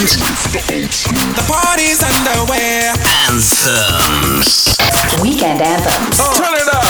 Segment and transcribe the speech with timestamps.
[0.00, 2.88] and the party's underway.
[3.28, 4.78] Anthems.
[5.20, 6.16] Weekend anthems.
[6.18, 6.32] Oh.
[6.40, 6.88] Turn it up.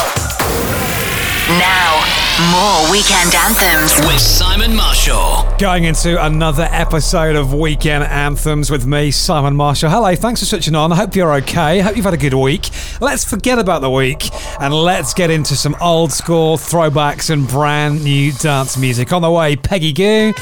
[1.59, 2.07] Now.
[2.53, 5.45] More Weekend Anthems with Simon Marshall.
[5.59, 9.91] Going into another episode of Weekend Anthems with me, Simon Marshall.
[9.91, 10.91] Hello, thanks for switching on.
[10.91, 11.81] I hope you're okay.
[11.81, 12.71] I hope you've had a good week.
[13.01, 14.31] Let's forget about the week
[14.61, 19.13] and let's get into some old school throwbacks and brand new dance music.
[19.13, 20.33] On the way, Peggy Gou,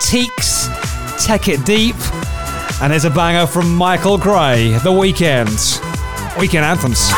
[0.00, 0.93] TIEKS.
[1.18, 1.96] Tech It Deep.
[2.82, 5.80] And there's a banger from Michael Gray, The Weekend.
[6.38, 7.10] Weekend Anthems.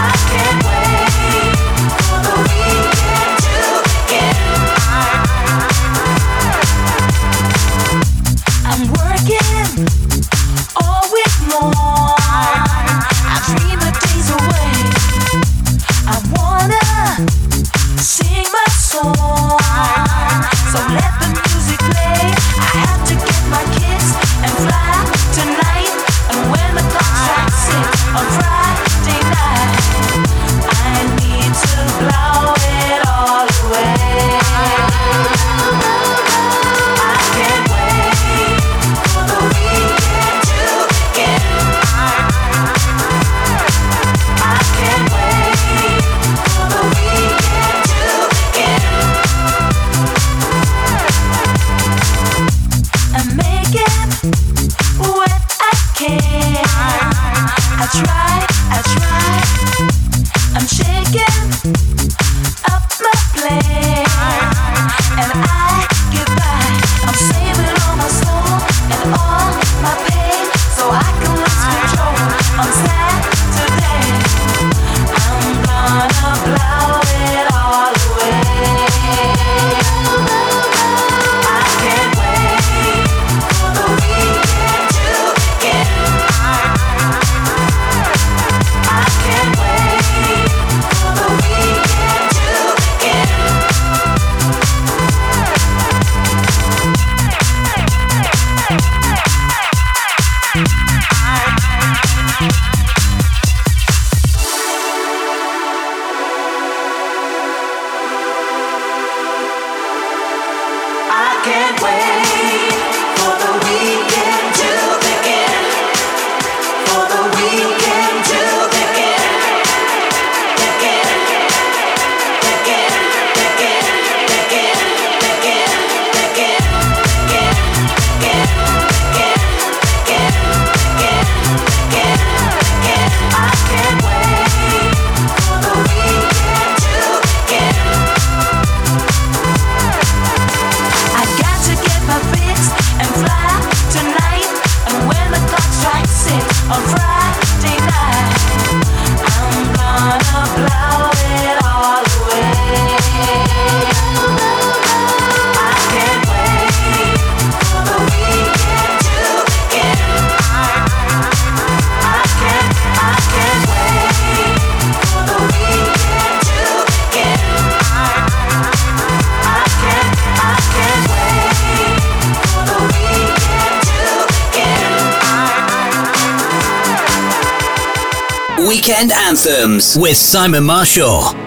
[178.67, 181.46] Weekend Anthems with Simon Marshall.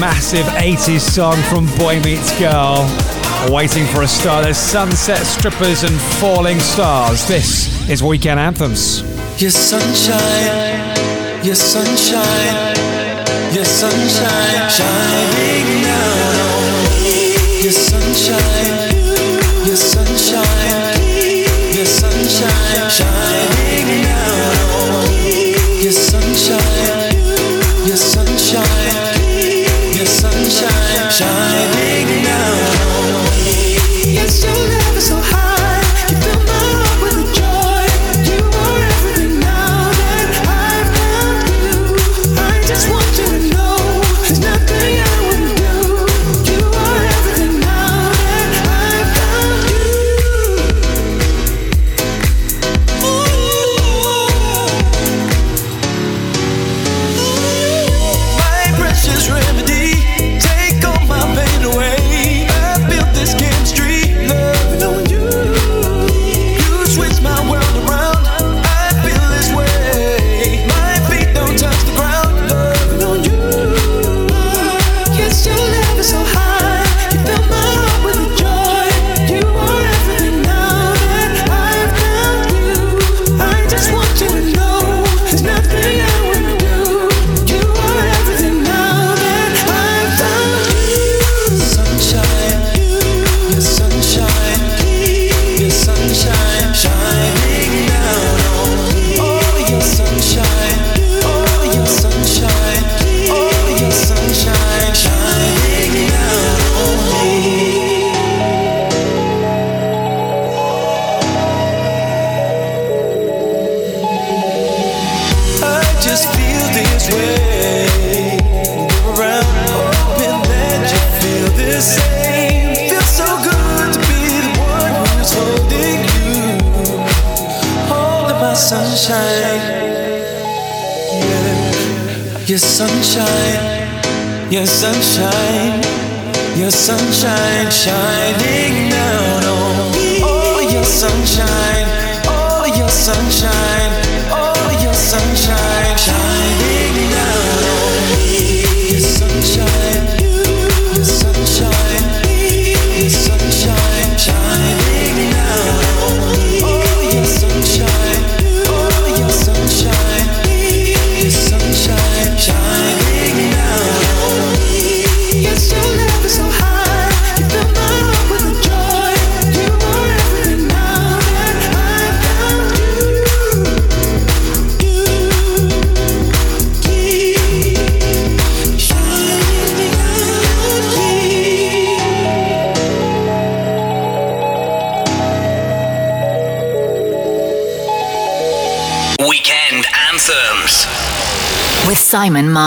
[0.00, 2.88] massive 80s song from Boy Meets Girl.
[3.50, 4.42] Waiting for a Star.
[4.42, 7.28] There's sunset strippers and falling stars.
[7.28, 9.02] This is Weekend Anthems.
[9.40, 10.96] Your sunshine,
[11.44, 12.76] your sunshine,
[13.54, 17.62] your sunshine shining down on me.
[17.62, 18.96] Your sunshine,
[19.66, 20.96] your sunshine,
[21.76, 23.39] your sunshine shining.
[31.20, 31.49] shine.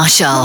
[0.04, 0.43] aşağı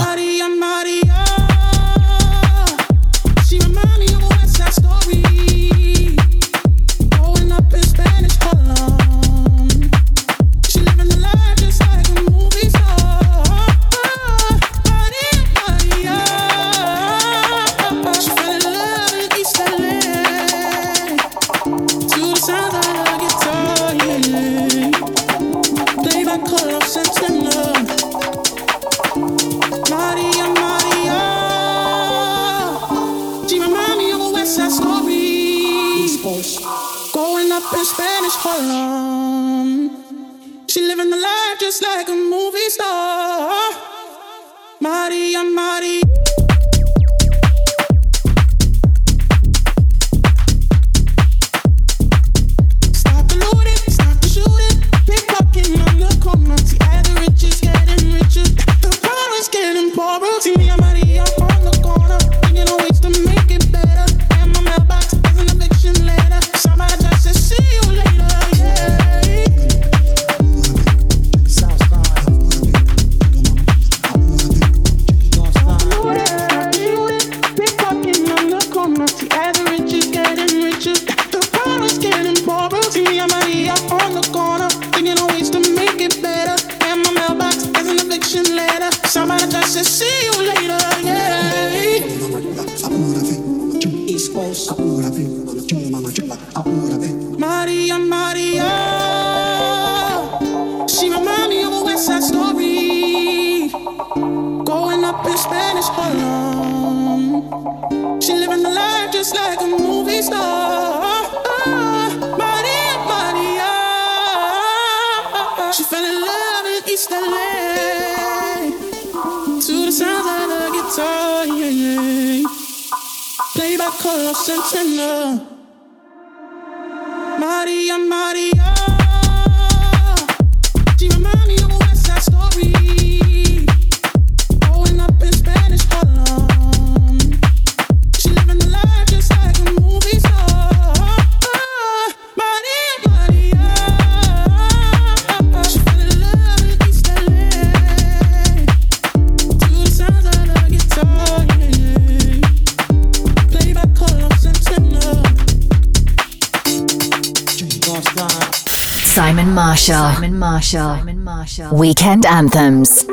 [160.73, 160.97] Marshall.
[160.97, 161.75] Simon Marshall.
[161.75, 163.05] Weekend Anthems.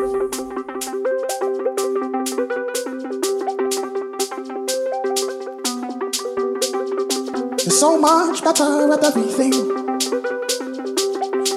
[7.65, 9.53] You're so much better at everything.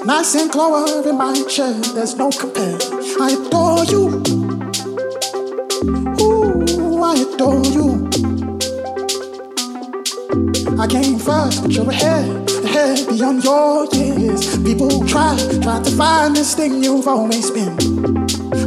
[0.06, 2.78] Nice and clover in my chair, there's no compare.
[3.20, 4.22] I adore you.
[6.22, 8.08] Ooh, I adore you.
[10.80, 14.09] I came first, but you're ahead, ahead beyond your years.
[14.30, 17.76] People try, try to find this thing you've always been.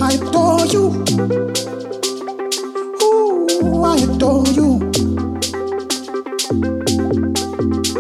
[0.02, 1.04] I adore you.
[3.02, 4.80] Ooh, I adore you.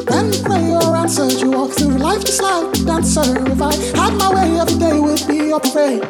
[0.09, 3.23] When you pray or answer, you walk through life just like a dancer.
[3.49, 6.03] If I had my way, every day would be a parade.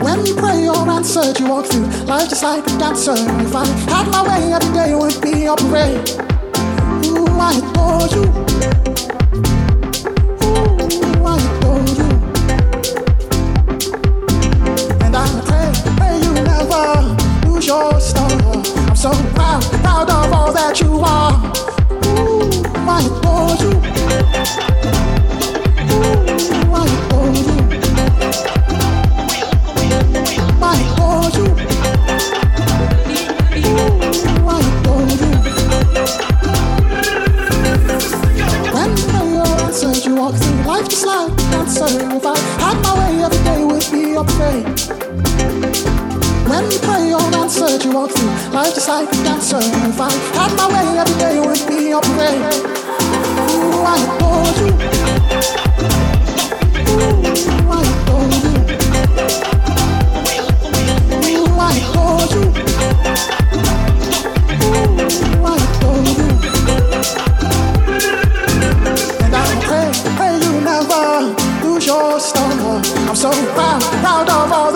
[0.00, 3.14] When you pray or answer, you walk through life just like a dancer.
[3.16, 6.08] If I had my way, every day would be a parade.
[7.06, 8.91] Ooh, I adore you.
[47.92, 49.58] Walk through life just like a dancer.
[49.58, 52.42] If I had my way, every day would be a parade.
[53.52, 54.68] Ooh, I adore you.
[56.88, 58.52] Ooh, I adore you.
[61.28, 62.44] Ooh, I adore you.
[64.64, 66.26] Ooh, I adore you.
[69.24, 69.36] And I
[69.68, 71.04] pray, pray you never
[71.62, 72.42] lose your star.
[73.08, 74.71] I'm so proud, proud of all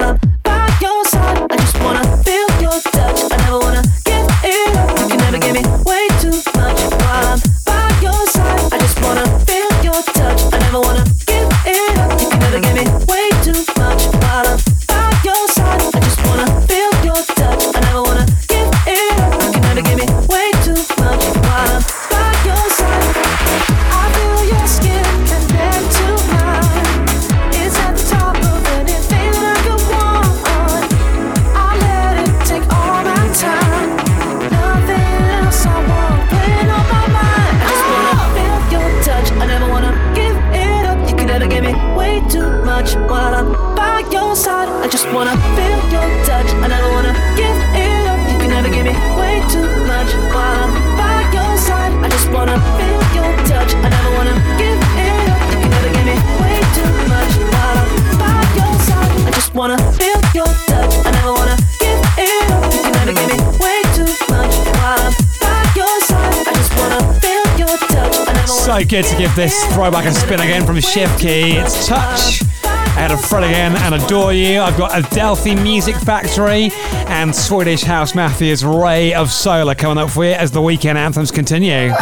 [0.00, 0.29] up.
[68.90, 71.64] good to give this throwback a spin again from Shift K3Y.
[71.64, 72.42] It's Touch.
[72.98, 74.60] Out of Fred again and Adore You.
[74.60, 76.70] I've got Adelphi Music Factory
[77.06, 81.30] and Swedish House Mafia's Ray of Solar coming up for you as the weekend anthems
[81.30, 81.92] continue.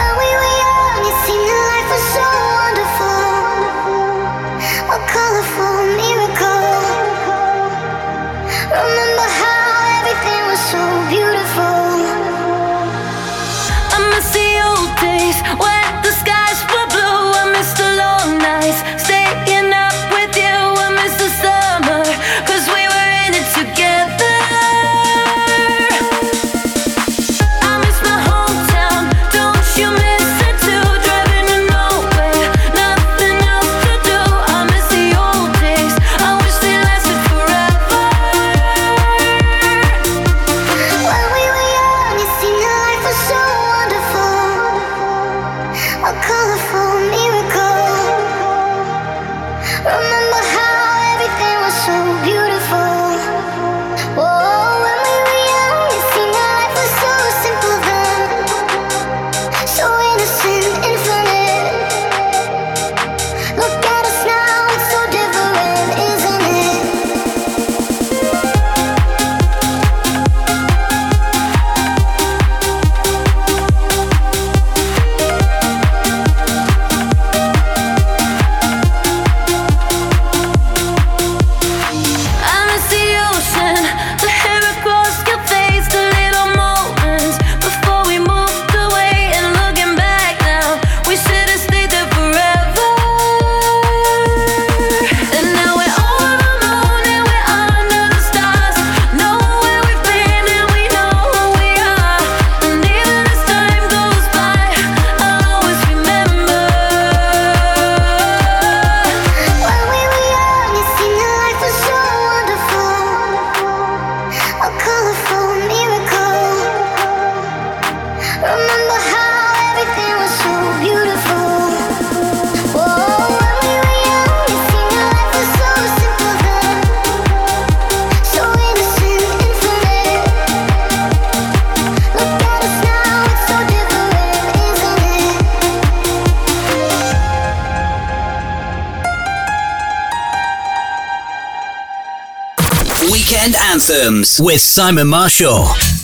[143.48, 145.97] and anthems with Simon Marshall.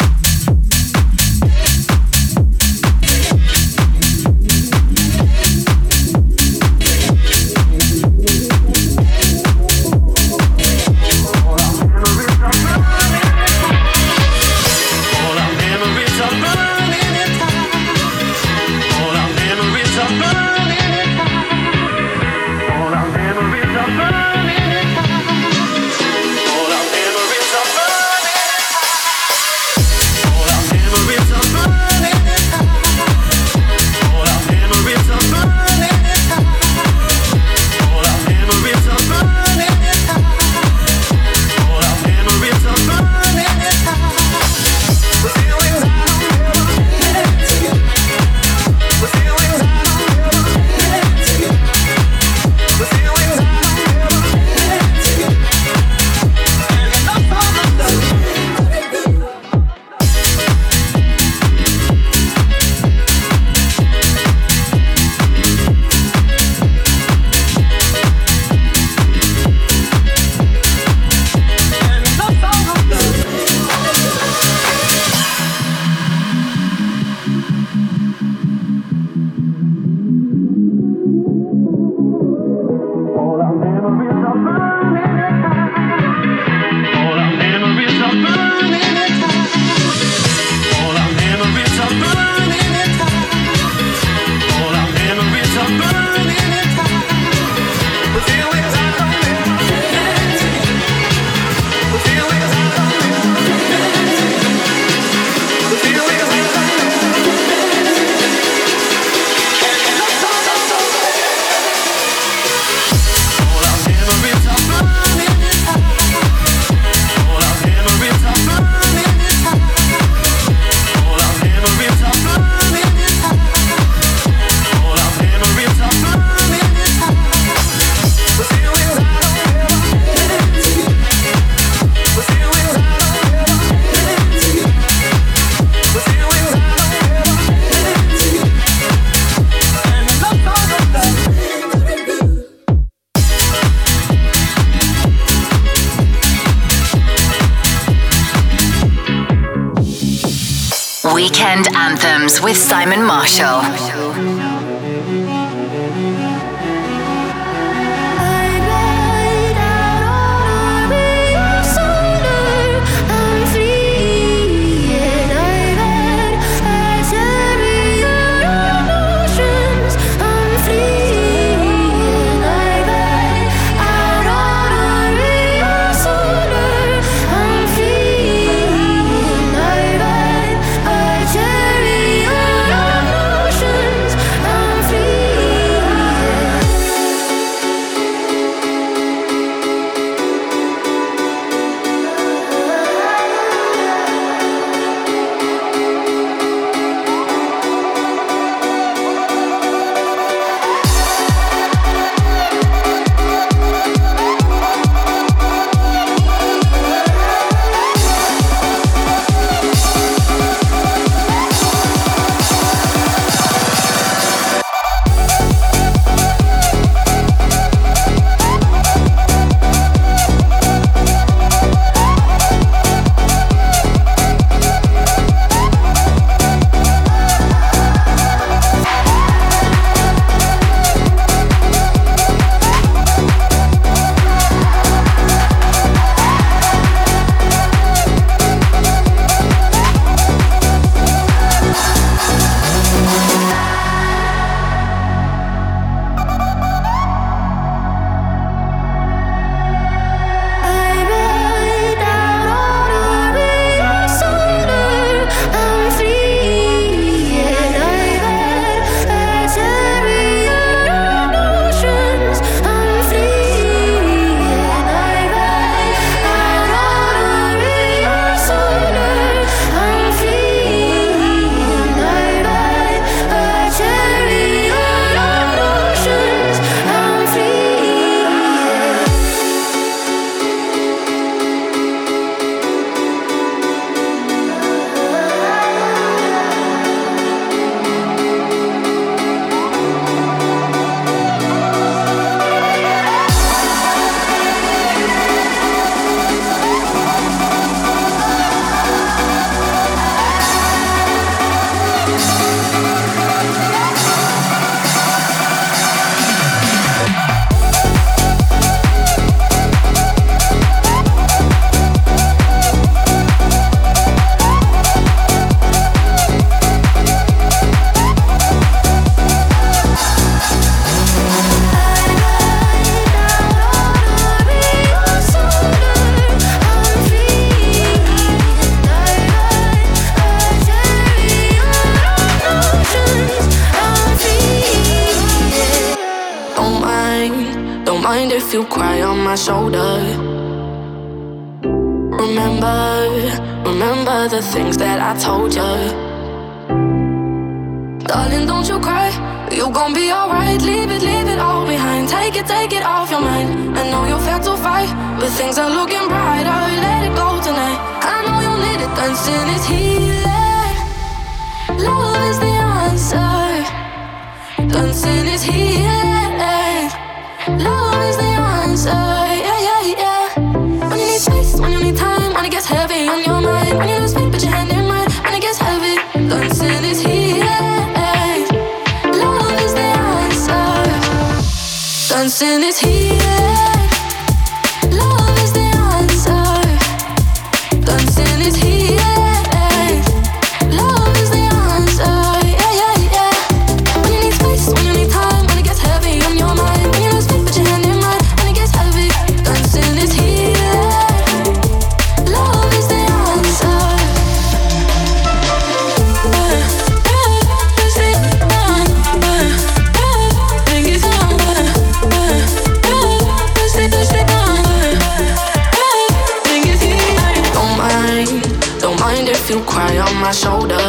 [419.67, 420.85] cry on my shoulder.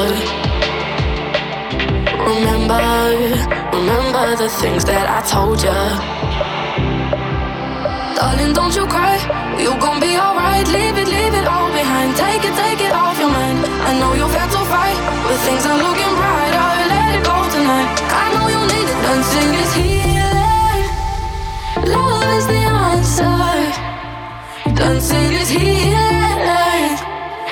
[2.32, 2.82] Remember,
[3.78, 5.80] remember the things that I told you.
[8.16, 9.18] Darling, don't you cry.
[9.60, 10.68] You gon' be alright.
[10.68, 12.16] Leave it, leave it all behind.
[12.16, 13.60] Take it, take it off your mind.
[13.90, 14.98] I know you've had to fight,
[15.28, 16.70] but things are looking brighter.
[16.92, 17.90] Let it go tonight.
[18.24, 19.00] I know you need it.
[19.06, 20.86] Dancing is healing.
[21.94, 23.38] Love is the answer.
[24.80, 26.35] Dancing is healing.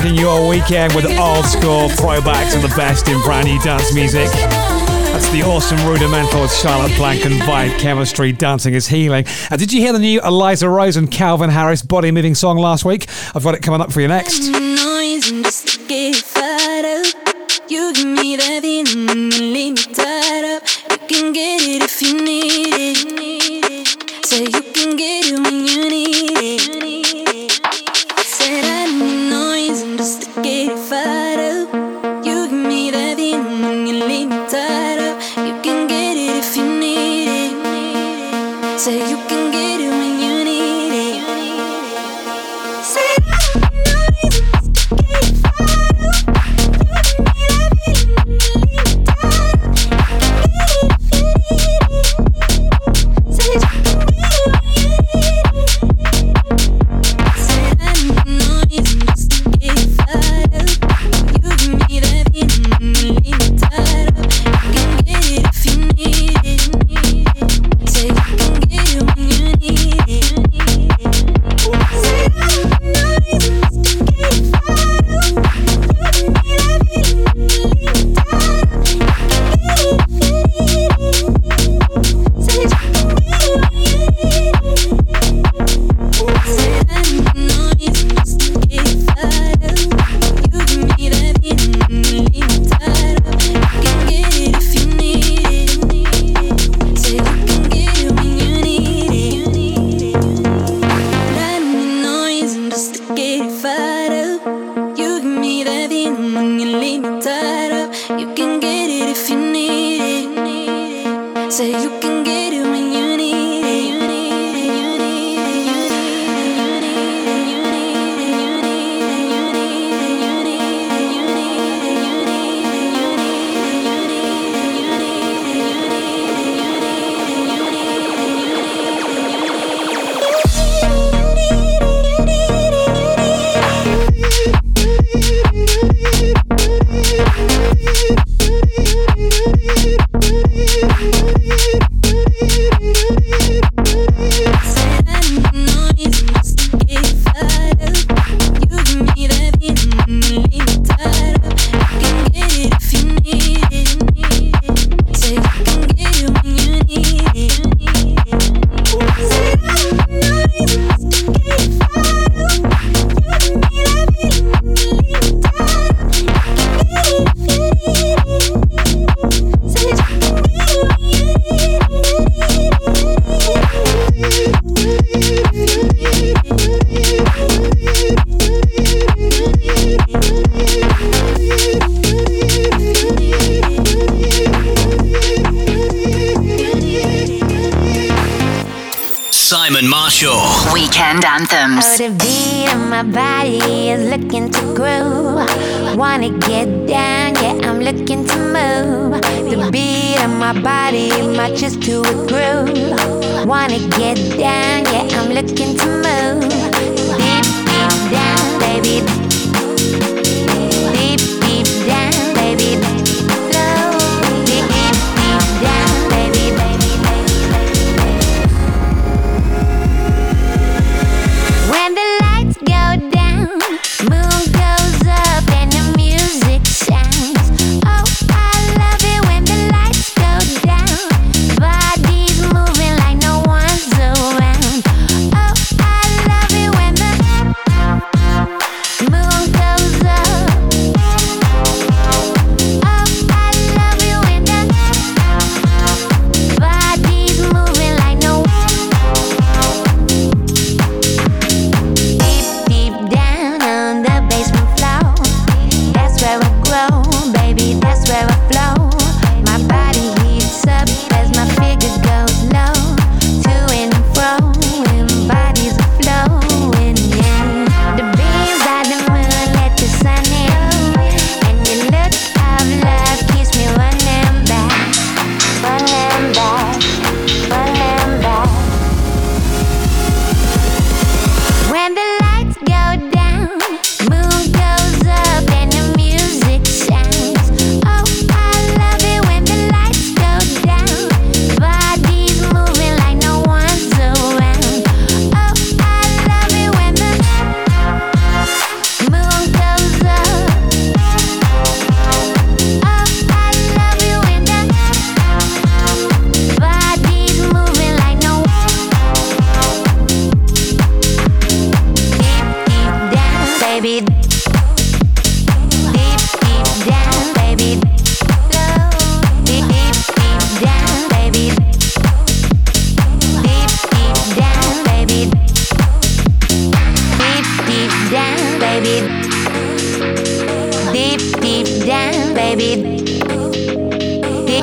[0.00, 4.26] tracking your weekend with old school throwbacks and the best in brand new dance music.
[4.32, 8.32] That's the awesome rudimental Charlotte Plank and Vibe Chemistry.
[8.32, 9.24] Dancing is healing.
[9.50, 12.84] And did you hear the new Eliza Rose and Calvin Harris body moving song last
[12.84, 13.06] week?
[13.36, 14.63] I've got it coming up for you next.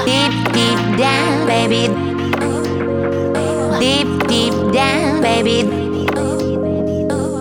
[0.05, 1.87] Deep, deep, down, baby.
[3.79, 5.59] Deep, deep down, baby.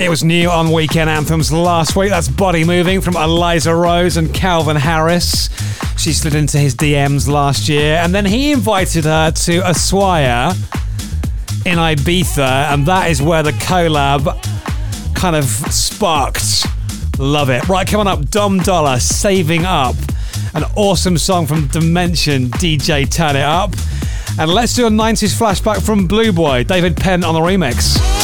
[0.04, 2.10] It was new on Weekend Anthems last week.
[2.10, 5.48] That's Body Moving from Eliza Rose and Calvin Harris.
[5.96, 10.54] She slid into his DMs last year, and then he invited her to Ushuaia
[11.66, 14.42] in Ibiza, and that is where the collab
[15.14, 16.66] kind of sparked.
[17.18, 17.68] Love it.
[17.68, 19.94] Right, coming up, Dom Dolla, Saving Up.
[20.52, 23.72] An awesome song from Dimension, DJ Turn It Up.
[24.38, 28.19] And let's do a 90s flashback from Blue Boy, David Penn on the remix.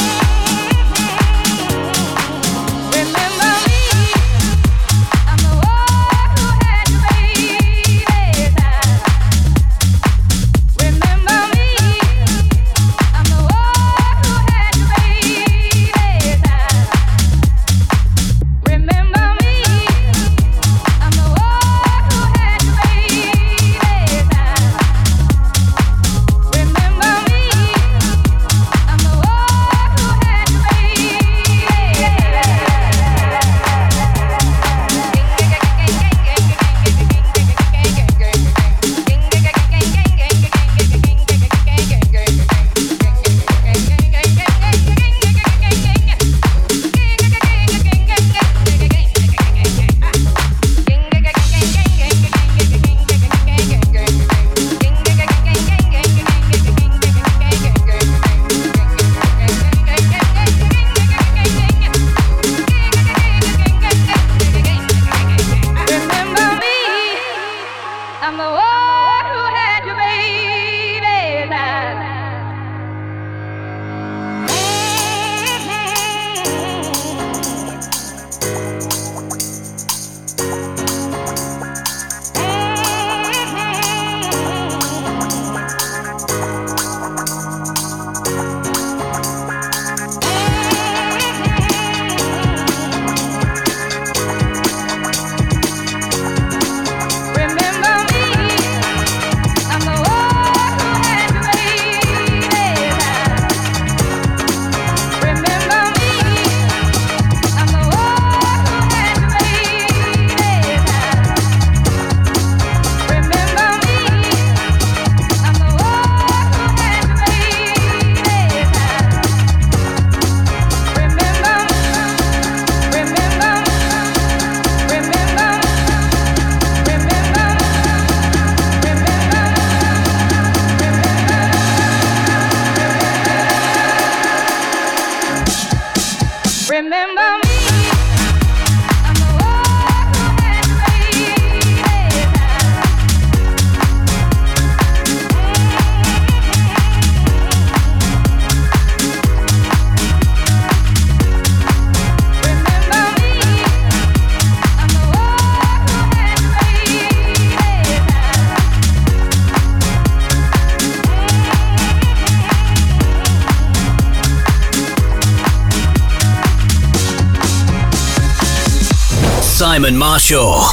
[170.17, 170.63] Marshall.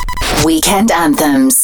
[0.43, 1.64] Weekend Anthems.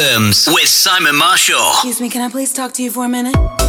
[0.00, 1.72] Anthems with Simon Marshall.
[1.72, 3.59] Excuse me, can I please talk to you for a minute?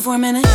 [0.00, 0.45] for a minute?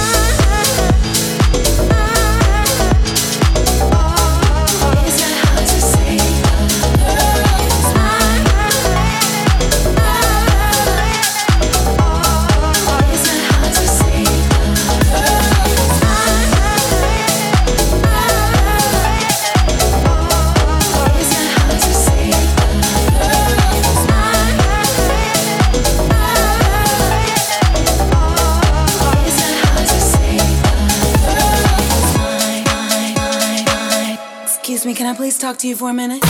[35.51, 36.23] talk to you for a minute?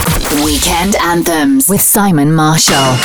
[0.44, 2.96] Weekend Anthems with Simon Marshall.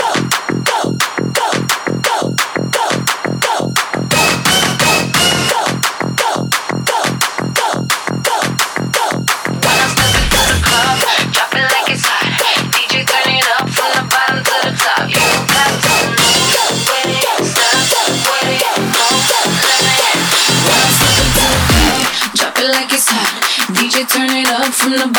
[24.88, 25.17] From the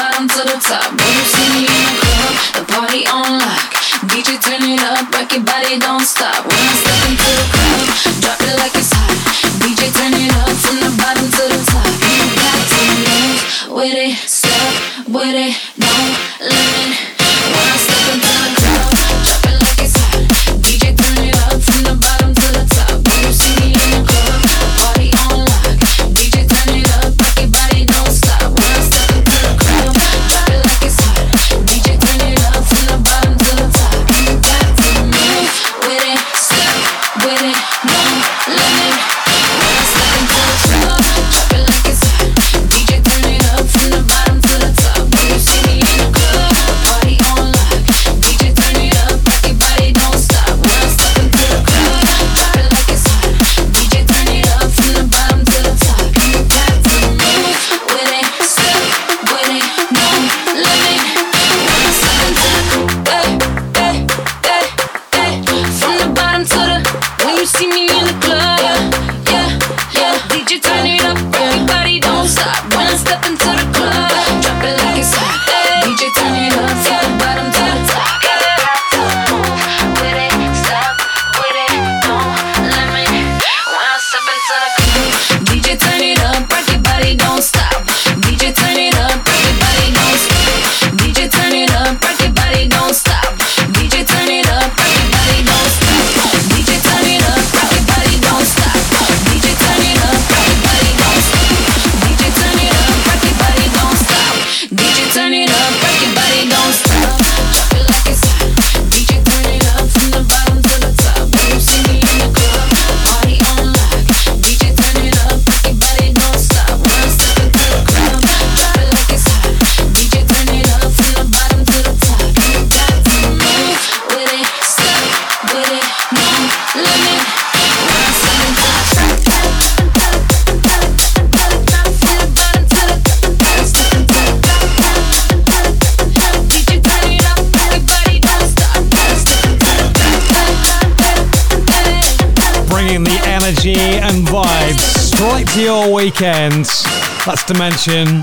[147.49, 148.21] That's Dimension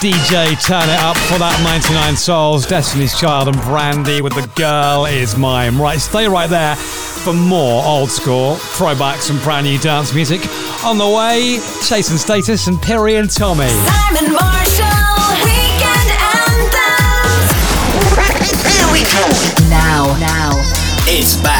[0.00, 5.06] DJ Turn It Up for that 99 Souls, Destiny's Child, and Brandy with The Girl
[5.06, 5.78] Is Mine.
[5.78, 10.40] Right, stay right there for more old school throwbacks and brand new dance music.
[10.84, 13.68] On the way, Chase and Status and Piri and Tommy.
[13.68, 16.10] Simon Marshall, weekend
[16.44, 17.48] anthems.
[18.76, 19.24] Here we go.
[19.70, 20.50] Now, now.
[21.06, 21.57] It's back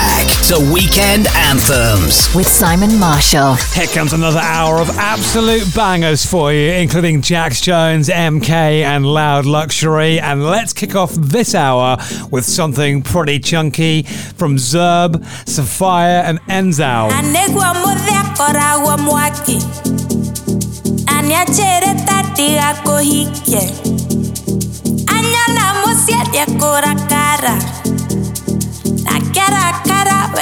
[0.48, 2.34] to Weekend Anthems.
[2.34, 3.56] With Simon Marshall.
[3.74, 9.44] Here comes another hour of absolute bangers for you, including Jax Jones, MK, and Loud
[9.44, 10.18] Luxury.
[10.18, 11.98] And let's kick off this hour
[12.30, 17.10] with something pretty chunky from Zerb, Sofiya, and Nzau.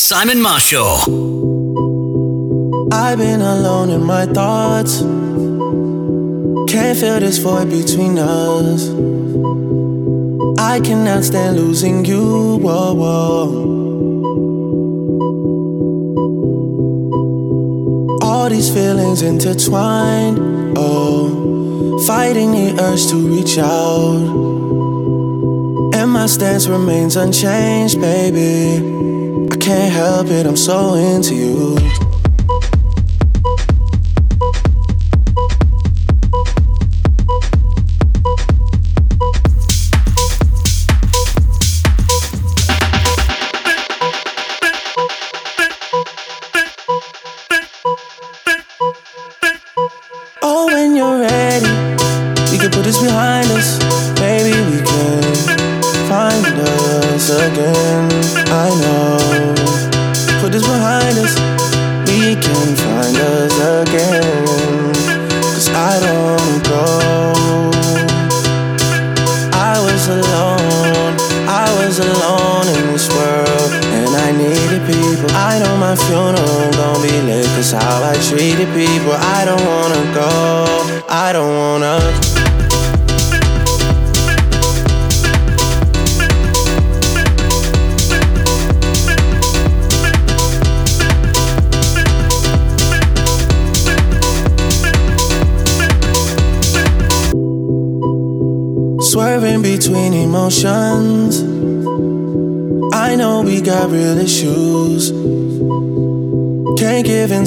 [0.07, 0.99] Simon Marshall.
[2.93, 5.01] I've been alone in my thoughts.
[6.71, 8.91] Can't feel this void between us.
[10.59, 12.59] I cannot stand losing you.
[12.59, 13.47] Whoa, whoa.
[18.21, 20.39] All these feelings intertwined.
[20.77, 24.21] Oh, fighting the urge to reach out.
[25.95, 29.14] And my stance remains unchanged, baby.
[29.65, 32.04] Can't help it, I'm so into you.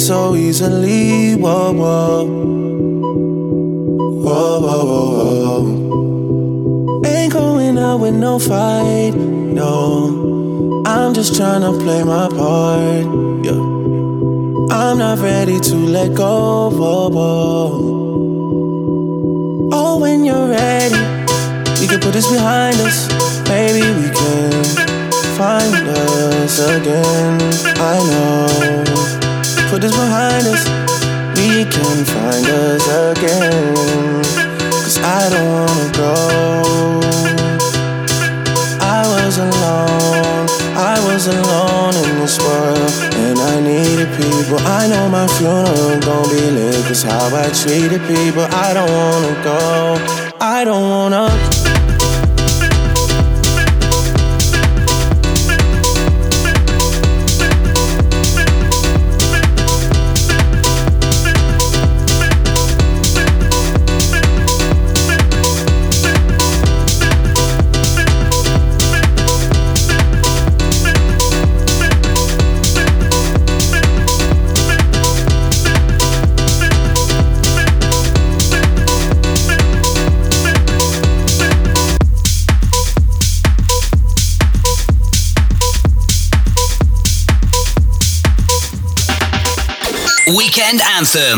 [0.07, 1.35] So easily.
[1.35, 2.25] Whoa, whoa.
[4.23, 7.01] Whoa, whoa, whoa, whoa.
[7.05, 9.13] Ain't going out with no fight.
[9.15, 10.83] No.
[10.87, 13.05] I'm just trying to play my part.
[13.43, 13.59] Yeah.
[14.71, 16.69] I'm not ready to let go.
[16.69, 17.69] Whoa, whoa.
[19.73, 21.03] Oh, when you're ready.
[21.81, 23.09] We can put this behind us.
[23.49, 24.63] Maybe we can
[25.35, 27.41] find us again.
[27.91, 28.26] I know.
[32.49, 34.23] Us again.
[34.83, 36.13] Cause I don't wanna go.
[38.81, 40.47] I was alone.
[40.75, 42.91] I was alone in this world.
[43.25, 44.59] And I needed people.
[44.79, 46.85] I know my funeral gon' be lit.
[46.85, 48.45] Cause how I treated people.
[48.65, 49.61] I don't wanna go.
[50.39, 51.06] I don't wanna.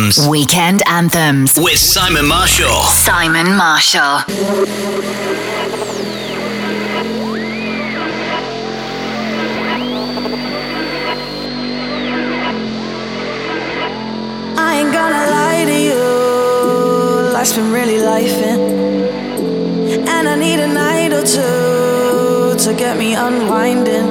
[0.09, 1.59] Anthems Weekend Anthems.
[1.59, 2.81] with Simon Marshall.
[2.81, 4.23] Simon Marshall.
[14.57, 17.31] I ain't gonna lie to you.
[17.31, 18.79] Life's been really lifing.
[20.07, 24.09] And I need a night or two to get me unwinding.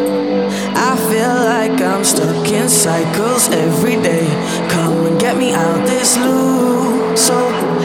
[0.77, 4.29] I feel like I'm stuck in cycles every day.
[5.29, 7.19] Get me out this loop.
[7.19, 7.78] So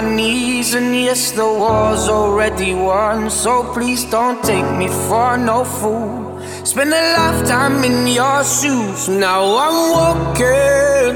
[0.00, 3.28] my knees, and yes, the war's already won.
[3.30, 6.40] So please don't take me for no fool.
[6.64, 9.08] Spend a lifetime in your shoes.
[9.08, 11.14] Now I'm walking,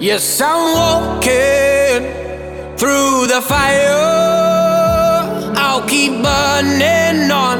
[0.00, 2.00] yes, I'm walking
[2.78, 4.06] through the fire.
[5.64, 7.58] I'll keep burning on.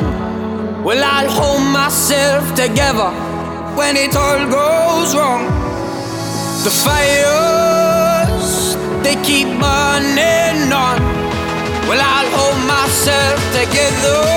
[0.82, 3.10] Well, I'll hold myself together
[3.78, 5.44] when it all goes wrong.
[6.64, 8.50] The fires,
[9.04, 10.27] they keep burning
[13.08, 14.27] myself together when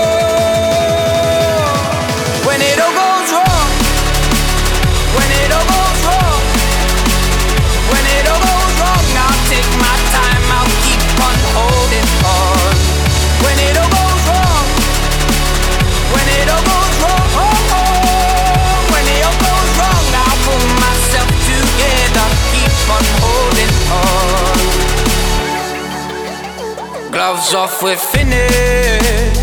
[27.41, 29.41] Gloves off, we're finished.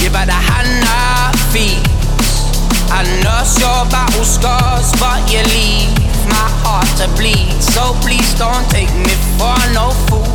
[0.00, 1.80] Give her the hand I feet.
[2.92, 5.96] I nurse your battle scars, but you leave
[6.28, 7.56] my heart to bleed.
[7.62, 10.28] So please don't take me for no fool.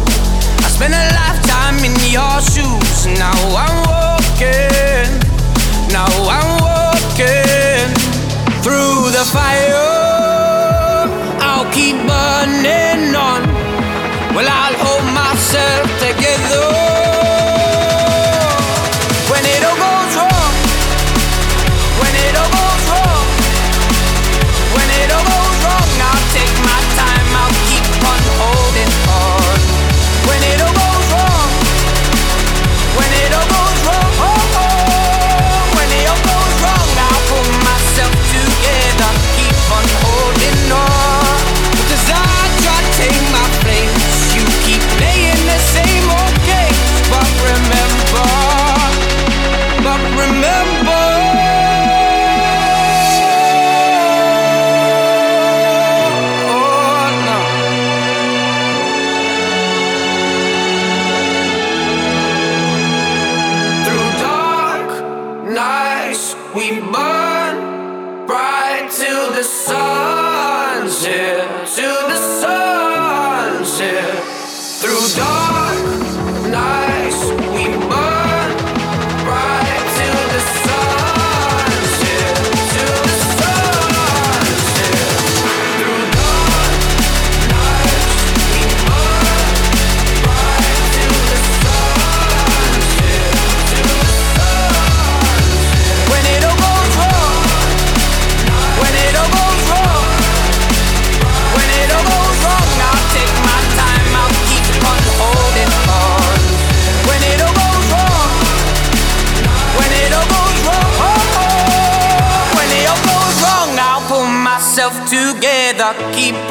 [0.65, 3.05] I spent a lifetime in your shoes.
[3.13, 5.21] Now I'm walking.
[5.93, 6.64] Now I'm walking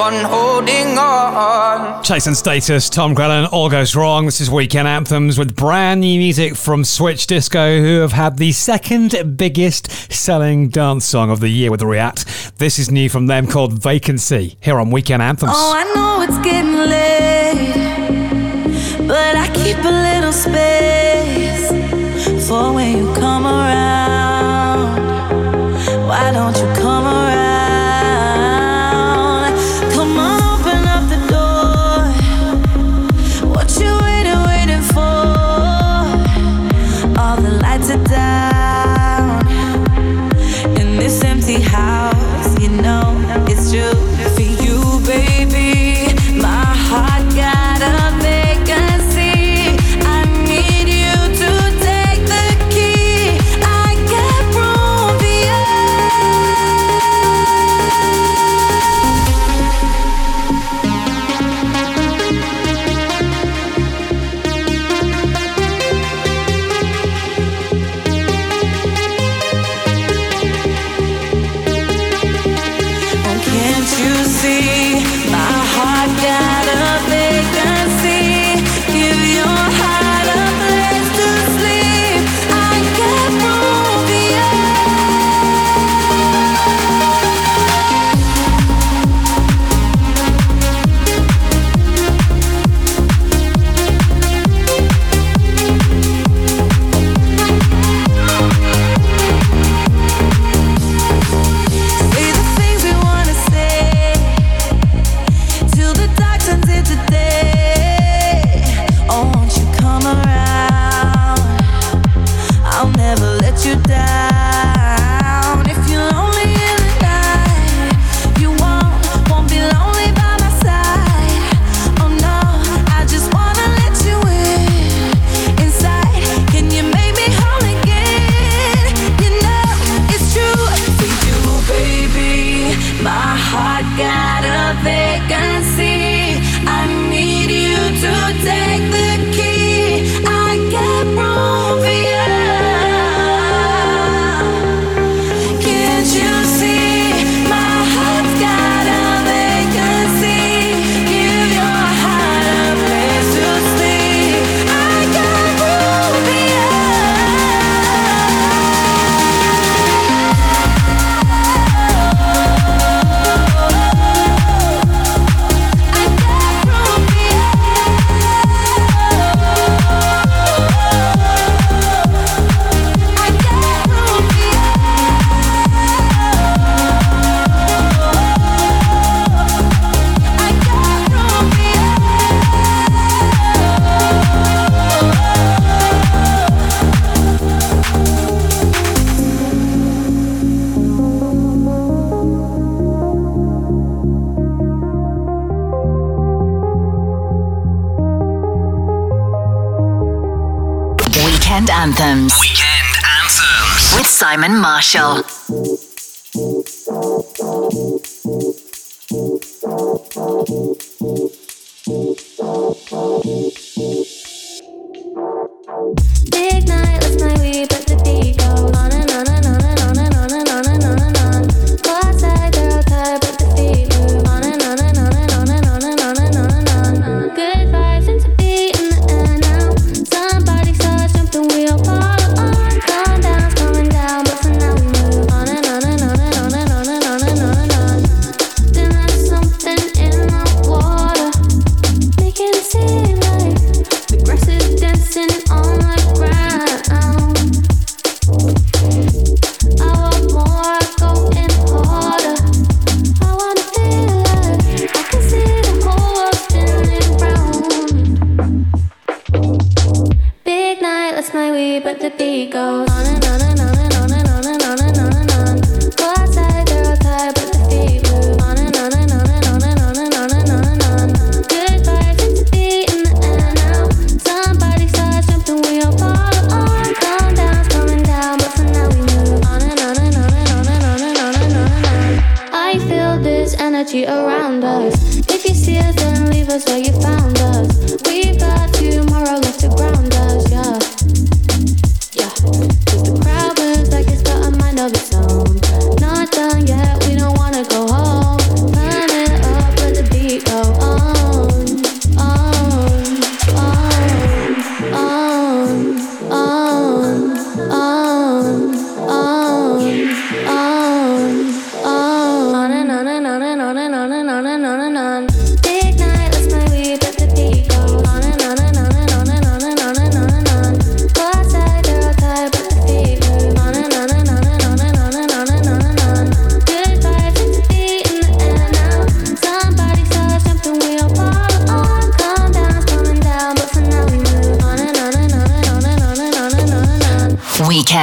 [0.04, 2.04] on holding on.
[2.04, 4.26] Chase and Status, Tom Grennan, All Goes Wrong.
[4.26, 8.52] This is Weekend Anthems with brand new music from Switch Disco, who have had the
[8.52, 12.58] second biggest selling dance song of the year with React.
[12.58, 15.52] This is new from them called Vacancy, here on Weekend Anthems.
[15.54, 17.72] Oh, I know it's getting late,
[19.08, 20.63] but I keep a little space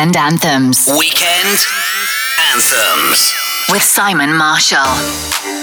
[0.01, 0.89] Weekend Anthems.
[0.97, 1.59] Weekend
[2.51, 3.31] Anthems.
[3.69, 5.60] With Simon Marshall.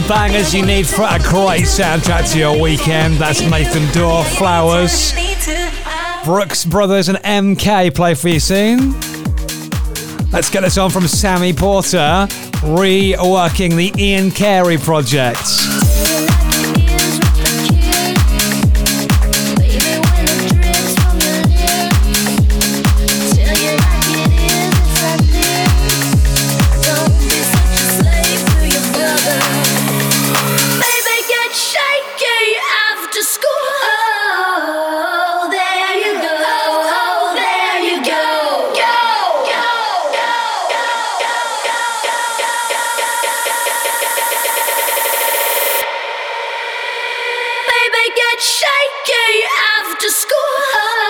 [0.00, 3.14] the bangers you need for a great soundtrack to your weekend.
[3.14, 5.14] That's Nathan Dawe, Flowers.
[6.24, 8.92] Brookes Brothers and MK play for you soon.
[10.32, 12.26] Let's get this on from Sammy Porter,
[12.60, 15.38] reworking the Ian Carey project.
[48.38, 49.48] shaking
[49.80, 51.05] after school.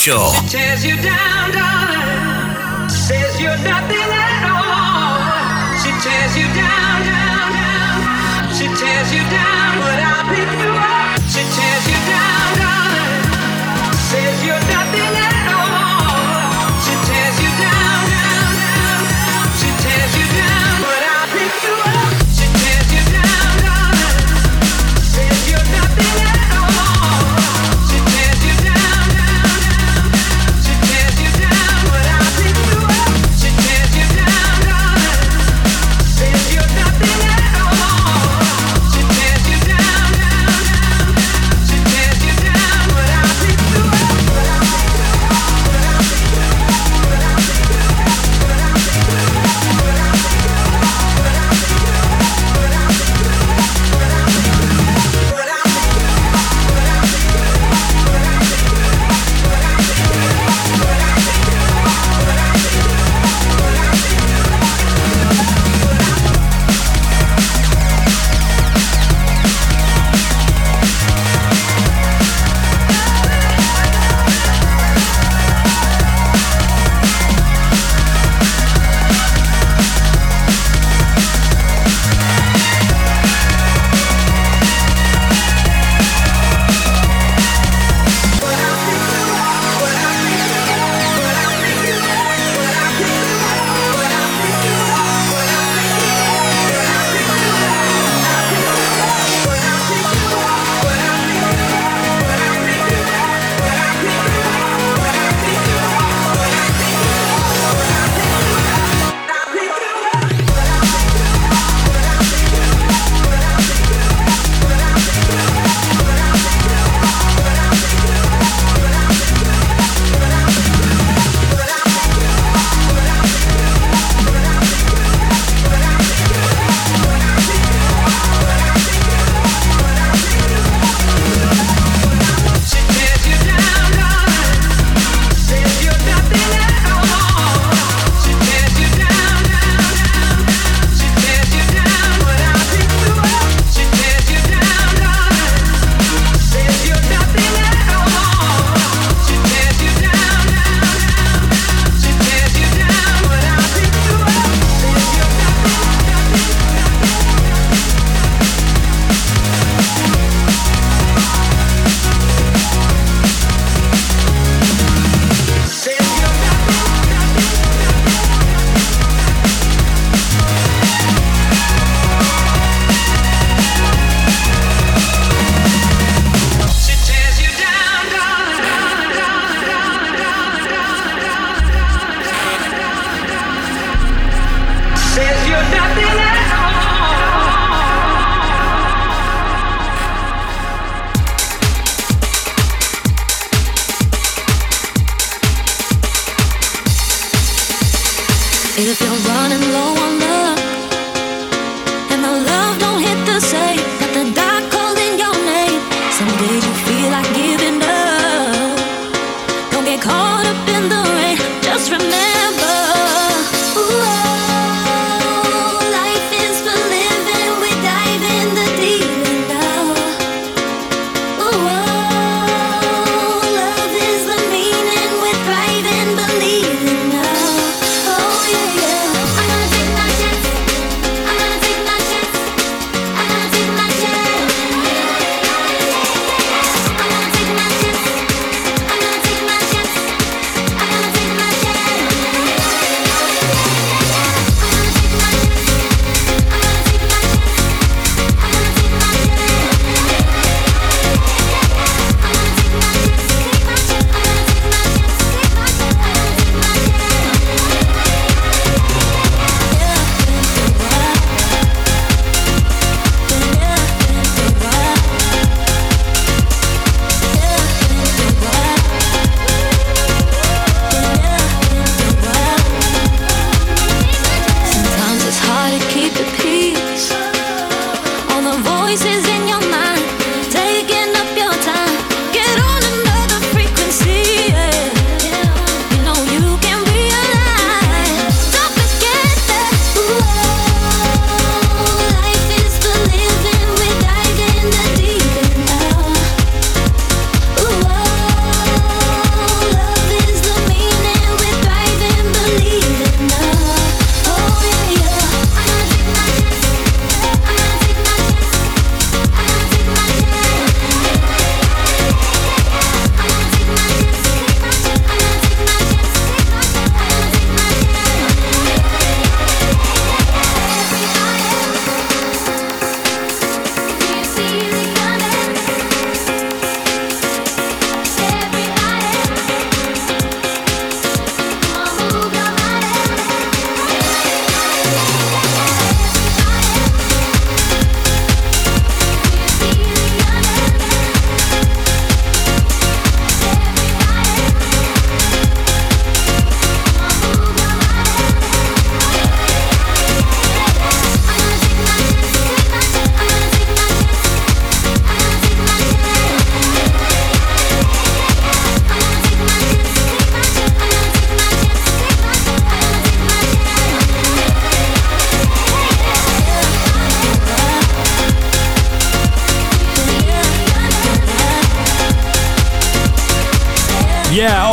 [0.00, 0.89] Simon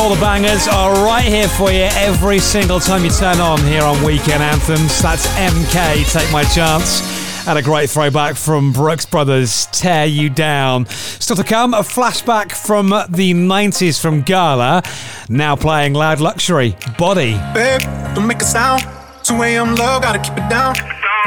[0.08, 3.82] all the bangers are right here for you every single time you turn on here
[3.82, 5.02] on Weekend Anthems.
[5.02, 7.46] That's MK, Take My Chance.
[7.46, 10.86] And a great throwback from Brookes Brothers, Tear You Down.
[10.86, 14.82] Still to come, a flashback from the 90s from Gala,
[15.28, 17.32] now playing Loud Luxury, Body.
[17.52, 17.82] Babe,
[18.14, 18.82] don't make a sound.
[19.24, 19.74] 2 a.m.
[19.74, 20.74] love, gotta keep it down.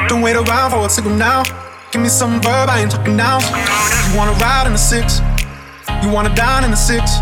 [0.07, 1.43] Don't wait around for a signal now.
[1.91, 3.39] Give me some verb, I ain't talking now.
[4.09, 5.19] You wanna ride in the six,
[6.01, 7.21] you wanna dine in the six.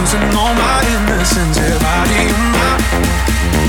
[0.00, 2.72] Losing all my innocence, yeah, body on my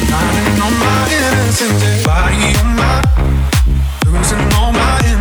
[0.08, 3.04] Finding all my innocence, yeah, body on my
[4.06, 5.21] Losing all my innocence,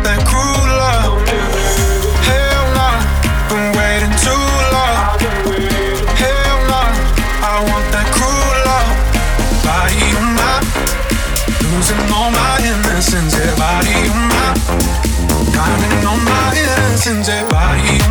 [13.01, 13.33] innocence.
[13.33, 14.13] Yeah, body mm-hmm.
[14.13, 14.53] on my,
[15.53, 17.27] finding all my innocence.
[17.27, 18.10] Yeah, body on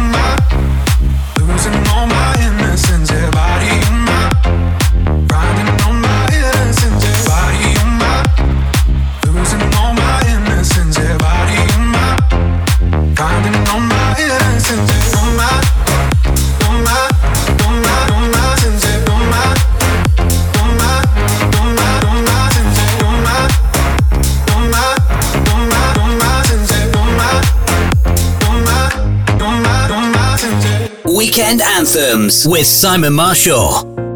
[31.40, 34.09] Weekend Anthems with Simon Marshall.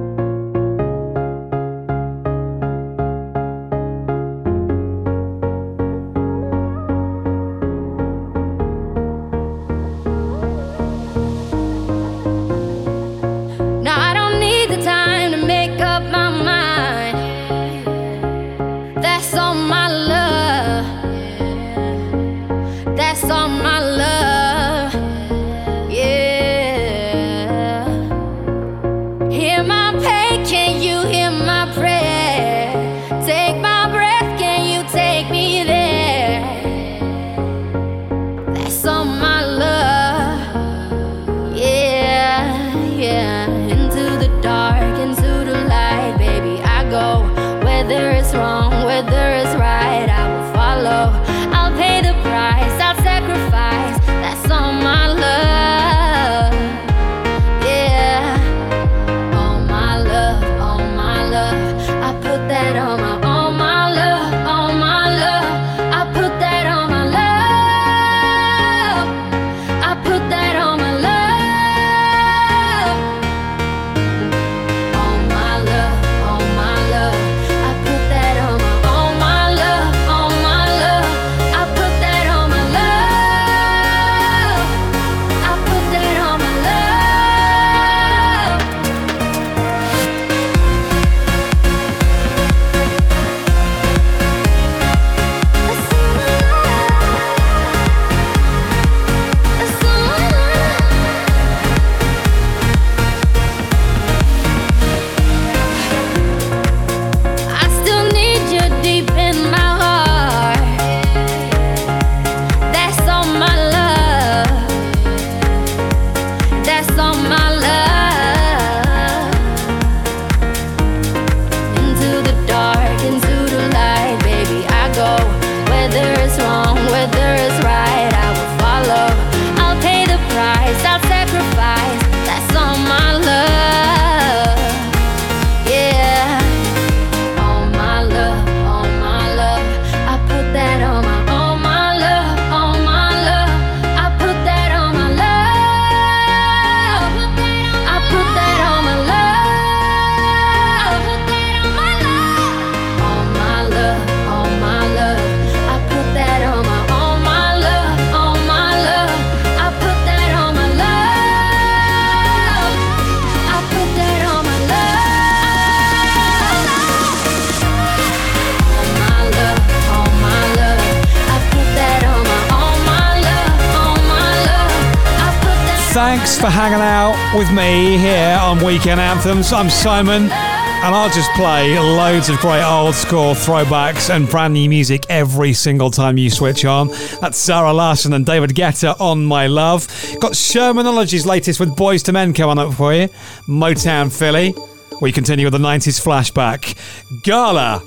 [178.74, 179.52] Weekend Anthems.
[179.52, 184.68] I'm Simon, and I'll just play loads of great old school throwbacks and brand new
[184.68, 186.88] music every single time you switch on.
[187.20, 189.86] That's Zara Larsson and David Guetta on My Love.
[190.18, 193.06] Got Shermanology's latest with Boyz II Men coming up for you.
[193.46, 194.52] Motown Philly.
[195.00, 196.74] We continue with the 90s flashback.
[197.22, 197.78] Gala,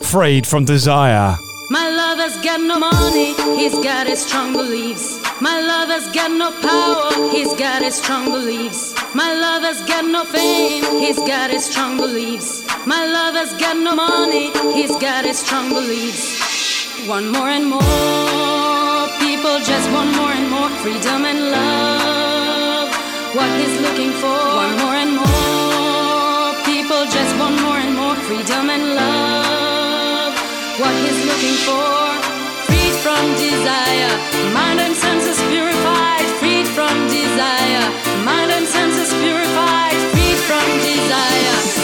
[0.00, 1.36] freed from desire.
[1.70, 5.20] My lover's got no money, he's got his strong beliefs.
[5.40, 8.95] My lover's got no power, he's got his strong beliefs.
[9.14, 12.64] My lover's got no fame, he's got his strong beliefs.
[12.86, 17.08] My lover's got no money, he's got his strong beliefs.
[17.08, 22.88] One more and more, people just want more and more freedom and love.
[23.34, 28.70] What he's looking for, one more and more, people just want more and more freedom
[28.70, 30.32] and love
[30.80, 31.88] what he's looking for.
[32.66, 34.12] Freed from desire,
[34.52, 36.26] mind and senses purified.
[36.40, 37.86] Freed from desire,
[38.24, 39.94] mind and senses purified.
[40.12, 41.75] Freed from desire,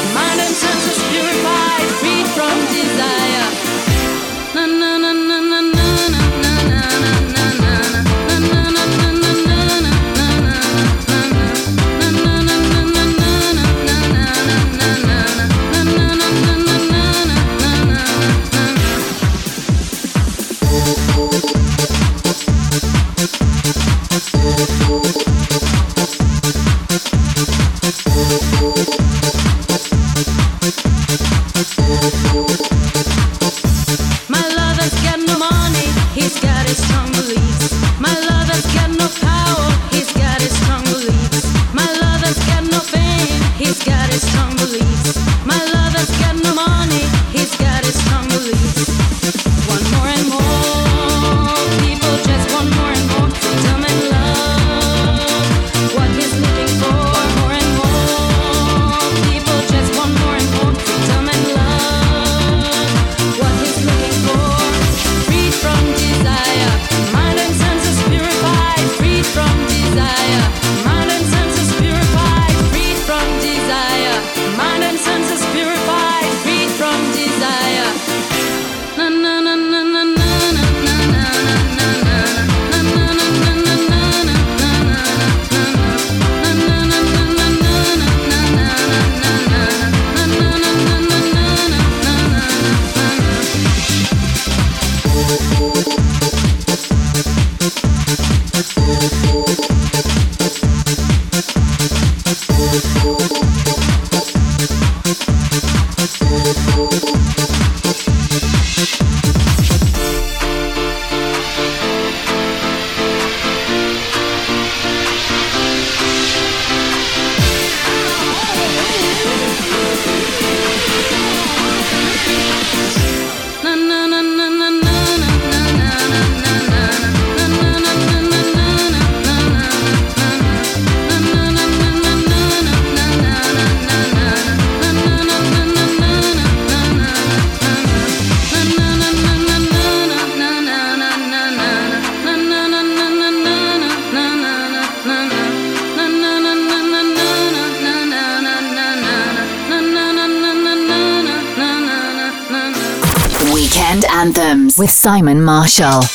[155.22, 156.11] Simon Marshall.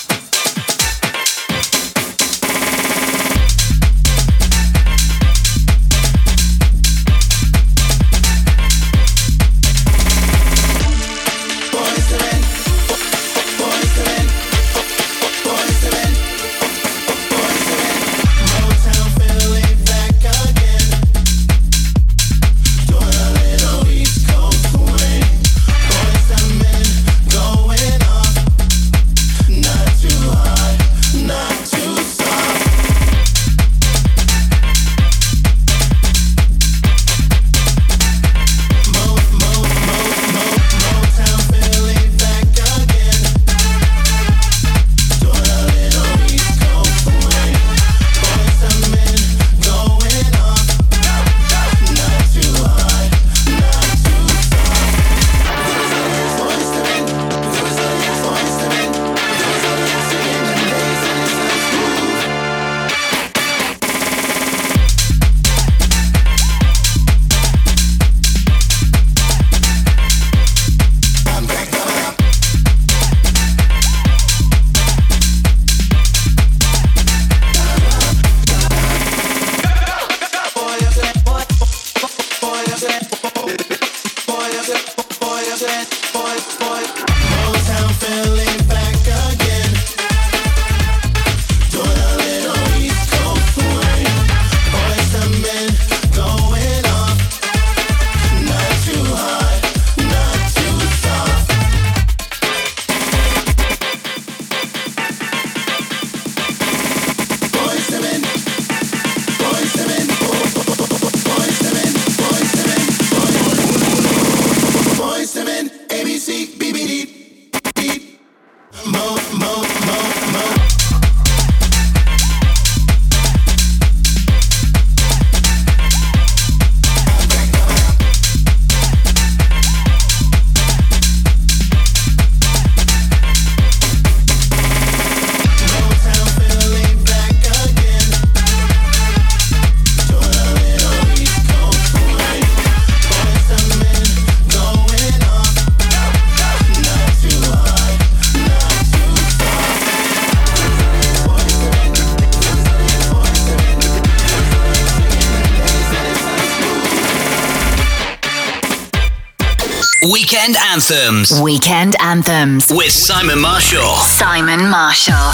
[160.90, 161.42] Anthems.
[161.42, 162.72] Weekend Anthems.
[162.72, 163.96] With Simon Marshall.
[163.96, 165.34] Simon Marshall.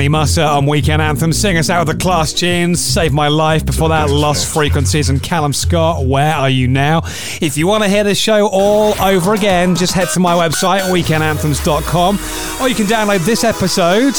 [0.00, 1.30] Benny Mussa on Weekend Anthem.
[1.30, 2.82] Sing us out of the class tunes.
[2.82, 3.66] Save My Life.
[3.66, 6.06] Before that, Lost Frequencies and Calum Scott.
[6.06, 7.02] Where are you now?
[7.42, 10.80] If you want to hear this show all over again, just head to my website,
[10.90, 12.18] weekendanthems.com,
[12.62, 14.14] or you can download this episode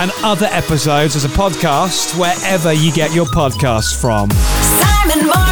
[0.00, 4.28] and other episodes as a podcast wherever you get your podcasts from.
[4.32, 5.47] Simon Moore.